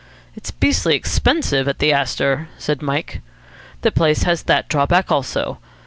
[0.35, 3.21] "It's beastly expensive at the Astor," said Mike.
[3.83, 5.59] "The place has that drawback also.